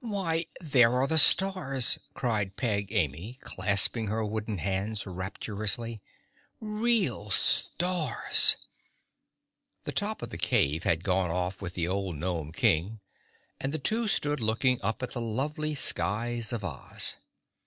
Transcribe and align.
"Why, 0.00 0.44
there 0.60 0.92
are 1.00 1.06
the 1.06 1.16
stars!" 1.16 1.98
cried 2.12 2.56
Peg 2.56 2.92
Amy, 2.92 3.38
clasping 3.40 4.08
her 4.08 4.22
wooden 4.22 4.58
hands 4.58 5.06
rapturously. 5.06 6.02
"Real 6.60 7.30
stars!" 7.30 8.56
The 9.84 9.92
top 9.92 10.20
of 10.20 10.28
the 10.28 10.36
cave 10.36 10.82
had 10.84 11.04
gone 11.04 11.30
off 11.30 11.62
with 11.62 11.72
the 11.72 11.88
old 11.88 12.16
gnome 12.16 12.52
King 12.52 13.00
and 13.58 13.72
the 13.72 13.78
two 13.78 14.08
stood 14.08 14.40
looking 14.40 14.78
up 14.82 15.02
at 15.02 15.12
the 15.12 15.22
lovely 15.22 15.74
skies 15.74 16.52
of 16.52 16.64
Oz. 16.66 17.16